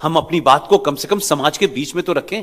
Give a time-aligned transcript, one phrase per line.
[0.00, 2.42] हम अपनी बात को कम से कम समाज के बीच में तो रखें।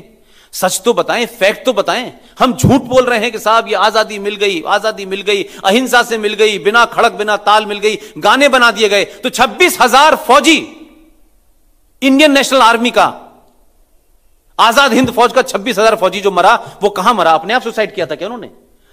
[0.52, 4.18] सच तो बताएँ, फैक्ट तो बताएँ। हम झूठ बोल रहे हैं कि साहब, ये आज़ादी
[4.18, 7.98] मिल गई, आज़ादी मिल गई, अहिंसा से मिल गई, बिना खड़क, बिना ताल मिल गई,
[8.18, 10.56] गाने बना दिए गए। तो छब्बीस हज़ार फौजी,
[12.02, 13.06] इंडियन नेशनल आर्मी का,
[14.58, 17.30] आज़ाद हिंद फौज का छब्बीस हज़ार फौजी जो मरा, वो कहाँ मरा?
[17.32, 18.50] अपने आप सुसाइड किया था क्या उन्होंने?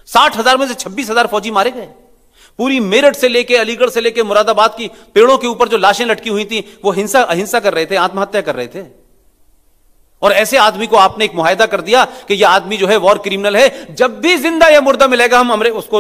[0.10, 1.90] साठ हज़ार में से छब्बीस हज़ार फौजी मारे गए।
[2.60, 6.30] पूरी मेरठ से लेके अलीगढ़ से लेके मुरादाबाद की पेड़ों के ऊपर जो लाशें लटकी
[6.30, 8.84] हुई थी, वो हिंसा, अहिंसा कर रहे थे, आत्महत्या कर रहे थे।
[10.22, 13.18] और ऐसे आदमी को आपने एक मुहिदा कर दिया कि यह आदमी जो है वॉर
[13.18, 16.00] क्रिमिनल है। जब भी ज़िंदा या मुर्दा मिलेगा, हम हमरे उसको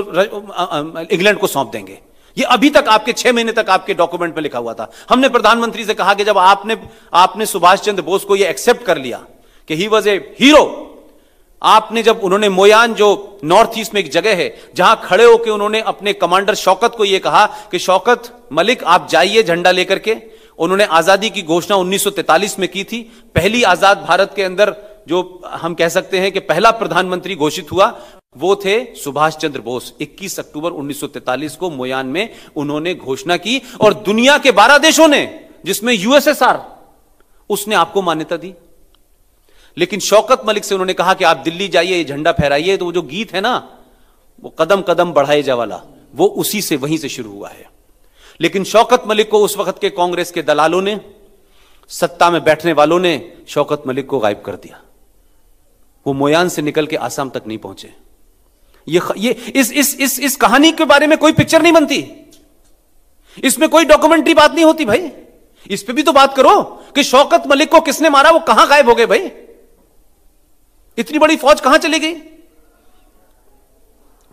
[1.08, 1.98] इंग्लैंड को सौंप देंगे।
[2.38, 5.86] ये अभी तक आपके छह महीने तक आपके डॉक्यूमेंट में लिखा हुआ था। हमने प्रधानमंत्री
[5.86, 6.78] से कहा कि जब आपने
[7.14, 9.24] आपने सुभाष चंद्र बोस को यह एक्सेप्ट कर लिया
[9.70, 10.64] कि ही वॉज़ ए हीरो
[11.62, 15.82] आपने जब उन्होंने मोयान जो नॉर्थ ईस्ट में एक जगह है, जहाँ खड़े होकर उन्होंने
[15.84, 20.16] अपने कमांडर शौकत को यह कहा कि शौकत, मलिक, आप जाइए झंडा लेकर के।
[20.60, 23.02] उन्होंने आज़ादी की घोषणा 1943 में की थी।
[23.36, 24.76] पहली आज़ाद भारत के अंदर
[25.08, 27.88] जो हम कह सकते हैं कि पहला प्रधानमंत्री घोषित हुआ,
[28.38, 33.94] वो थे सुभाष चंद्र बोस। 21 अक्टूबर 1943 को मोयान में उन्होंने घोषणा की और
[33.94, 35.24] दुनिया के 12 देशों ने,
[35.66, 36.66] जिसमें यूएसएसआर,
[37.50, 38.54] उसने आपको मान्यता दी।
[39.80, 43.02] लेकिन शौकत मलिक से उन्होंने कहा कि आप दिल्ली जाइए झंडा फहराइए तो वो जो
[43.02, 43.78] गीत है ना,
[44.44, 45.82] वो कदम कदम बढ़ाए जा वाला,
[46.16, 47.70] वो उसी से वहीं से शुरू हुआ है।
[48.42, 51.00] लेकिन शौकत मलिक को उस वक्त के कांग्रेस के दलालों ने,
[51.88, 54.82] सत्ता में बैठने वालों ने शौकत मलिक को गायब कर दिया।
[56.08, 57.94] वो मोयान से निकल के आसाम तक नहीं पहुँचे।
[58.88, 61.98] ये ये इस इस इस इस कहानी के बारे में कोई पिक्चर नहीं बनती।
[63.44, 65.12] इसमें कोई डॉक्यूमेंट्री बात नहीं होती भाई।
[65.70, 66.62] इस पे भी तो बात करो
[66.96, 69.32] कि शौकत मलिक को किसने मारा, वो कहाँ गायब हो गए भाई?
[71.00, 72.14] इतनी बड़ी फौज कहाँ चली गई?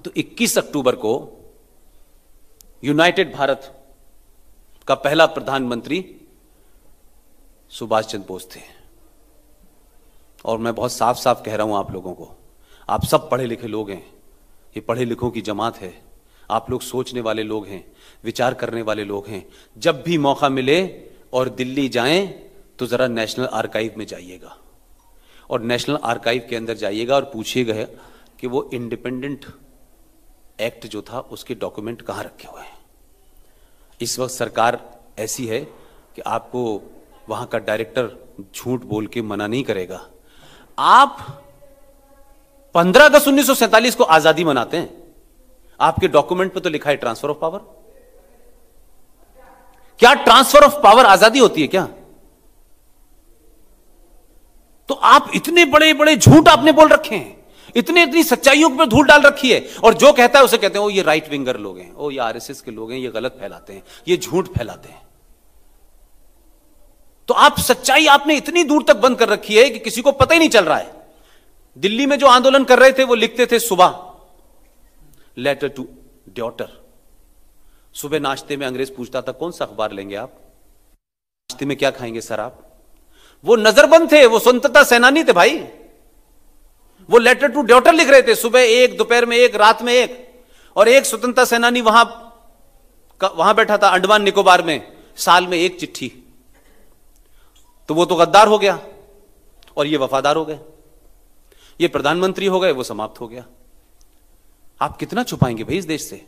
[0.04, 1.12] तो 21 अक्टूबर को
[2.82, 3.72] यूनाइटेड भारत
[4.88, 6.04] का पहला प्रधानमंत्री
[7.72, 8.60] सुभाष चंद्र बोस थे।
[10.44, 12.28] और मैं बहुत साफ़ साफ़ कह रहा हूँ आप लोगों को,
[12.88, 14.04] आप सब पढ़े लिखे लोग हैं,
[14.76, 15.92] ये पढ़े लिखों की जमात है।
[16.50, 17.84] आप लोग सोचने वाले लोग हैं,
[18.24, 19.44] विचार करने वाले लोग हैं।
[19.76, 20.78] जब भी मौका मिले
[21.32, 22.26] और दिल्ली जाएँ
[22.78, 24.56] तो जरा नेशनल आर्काइव में जाइएगा।
[25.50, 27.84] और नेशनल आर्काइव के अंदर जाइएगा और पूछिएगा
[28.40, 29.46] कि वो इंडिपेंडेंट
[30.60, 32.76] एक्ट जो था, उसके डॉक्यूमेंट कहाँ रखे हुए हैं।
[34.00, 34.78] इस वक्त सरकार
[35.18, 36.82] ऐसी है कि आपको
[37.28, 38.10] वहाँ का डायरेक्टर
[38.54, 40.00] झूठ बोल के मना नहीं करेगा।
[40.78, 41.18] आप
[42.74, 44.90] 15 अगस्त उन्नीस को आज़ादी मनाते हैं।
[45.80, 47.60] आपके डॉक्यूमेंट पे तो लिखा है ट्रांसफ़र ऑफ़ पावर।
[50.00, 51.88] क्या ट्रांसफ़र ऑफ़ पावर आज़ादी होती है क्या?
[54.88, 59.06] तो आप इतने बड़े बड़े झूठ आपने बोल रखे हैं। इतने, इतनी सच्चाइयों पर धूल
[59.06, 61.78] डाल रखी है। और जो कहता है उसे कहते हैं, ओ, ये राइट विंगर लोग
[61.78, 65.02] हैं। ओ, ये आरएसएस के लोग हैं, ये गलत फैलाते हैं, ये झूठ फैलाते हैं।
[67.28, 70.34] तो आप सच्चाई आपने इतनी दूर तक बंद कर रखी है कि किसी को पता
[70.34, 71.06] ही नहीं चल रहा है।
[71.78, 74.12] दिल्ली में जो आंदोलन कर रहे थे, वो लिखते थे सुबह
[75.38, 75.88] लेटर टू
[76.28, 76.86] डॉटर
[77.94, 80.30] सुबह नाश्ते में अंग्रेज़ पूछता था, कौन सा अखबार लेंगे आप?
[81.50, 82.65] नाश्ते में क्या खाएँगे सर आप?
[83.44, 85.58] वो नजरबंद थे, वो स्वतंत्रता सेनानी थे भाई।
[87.10, 90.44] वो लेटर टू डॉटर लिख रहे थे, सुबह एक, दोपहर में एक, रात में एक।
[90.76, 92.22] और एक स्वतंत्रता सेनानी वहाँ
[93.36, 96.12] वहाँ बैठा था अंडमान निकोबार में, साल में एक चिट्ठी।
[97.88, 98.78] तो वो तो गद्दार हो गया,
[99.76, 100.58] और ये वफादार हो गए।
[101.80, 103.44] ये प्रधानमंत्री हो गए, वो समाप्त हो गया।
[104.80, 106.24] आप कितना छुपाएँगे भाई इस देश से?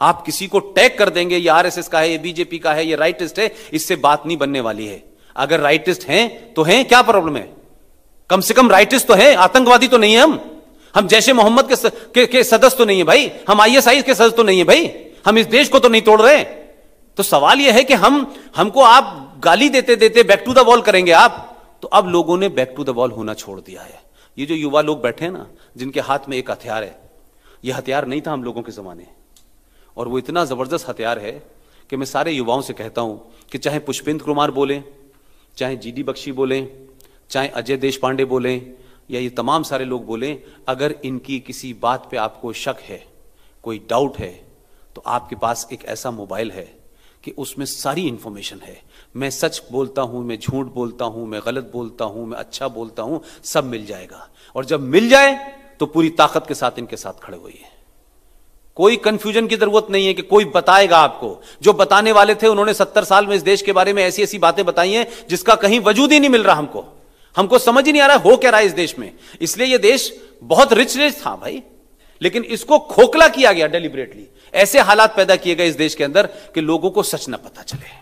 [0.00, 2.96] आप किसी को टैग कर देंगे, ये आरएसएस का है, ये बीजेपी का है, ये
[2.96, 7.36] राइटिस्ट है, इससे बात नहीं बनने वाली है। अगर राइटिस्ट हैं तो हैं क्या प्रॉब्लम
[7.36, 7.48] है?
[8.30, 10.38] कम से कम राइटिस्ट तो है आतंकवादी तो नहीं है हम।
[10.94, 14.36] हम जैसे मोहम्मद के, के, के सदस्य तो नहीं है भाई हम आईएसआई के सदस्य
[14.36, 14.90] तो नहीं है भाई।
[15.26, 16.42] हम इस देश को तो नहीं तोड़ रहे
[17.18, 18.26] तो सवाल यह है कि हम
[18.56, 21.48] हमको आप गाली देते देते बैक टू द वॉल करेंगे आप?
[21.82, 24.00] तो अब लोगों ने बैक टू द वॉल होना छोड़ दिया है।
[24.36, 26.96] ये जो युवा लोग बैठे हैं ना जिनके हाथ में एक हथियार है
[27.64, 29.06] यह हथियार नहीं था हम लोगों के जमाने।
[29.96, 31.32] और वो इतना ज़बरदस्त हथियार है
[31.90, 34.82] कि मैं सारे युवाओं से कहता हूँ कि चाहे पुष्पेंद्र कुमार बोले
[35.56, 36.66] चाहे जीडी बख्शी बोले,
[37.30, 38.74] चाहे अजय देश पांडे बोलें,
[39.10, 43.02] या ये तमाम सारे लोग बोलें, अगर इनकी किसी बात पे आपको शक है,
[43.64, 44.32] कोई डाउट है
[44.96, 46.64] तो आपके पास एक ऐसा मोबाइल है
[47.24, 48.80] कि उसमें सारी इंफॉर्मेशन है।
[49.16, 53.02] मैं सच बोलता हूँ, मैं झूठ बोलता हूँ, मैं गलत बोलता हूँ, मैं अच्छा बोलता
[53.02, 55.34] हूँ, सब मिल जाएगा। और जब मिल जाए
[55.80, 57.70] तो पूरी ताकत के साथ इनके साथ खड़े हुई है
[58.76, 62.74] कोई कंफ्यूजन की ज़रूरत नहीं है कि कोई बताएगा आपको। जो बताने वाले थे, उन्होंने
[62.74, 65.80] सत्तर साल में इस देश के बारे में ऐसी ऐसी बातें बताई हैं, जिसका कहीं
[65.80, 66.84] वजूद ही नहीं मिल रहा हमको।
[67.36, 69.78] हमको समझ ही नहीं आ रहा हो क्या रहा है इस देश में। इसलिए यह
[69.78, 71.62] देश बहुत रिच देश था भाई।
[72.22, 76.26] लेकिन इसको खोखला किया गया डेलिबरेटली ऐसे हालात पैदा किए गए इस देश के अंदर
[76.26, 78.01] कि लोगों को सच ना पता चले।